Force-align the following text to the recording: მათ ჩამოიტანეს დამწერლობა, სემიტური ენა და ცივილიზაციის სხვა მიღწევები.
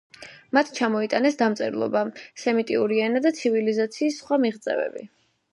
მათ 0.57 0.71
ჩამოიტანეს 0.77 1.37
დამწერლობა, 1.41 2.01
სემიტური 2.45 2.99
ენა 3.09 3.23
და 3.27 3.35
ცივილიზაციის 3.41 4.21
სხვა 4.23 4.45
მიღწევები. 4.49 5.07